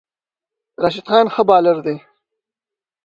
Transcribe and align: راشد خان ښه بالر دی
راشد 0.81 1.05
خان 1.09 1.27
ښه 1.33 1.43
بالر 1.49 1.77
دی 1.85 1.97